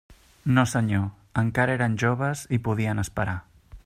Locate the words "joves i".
2.05-2.61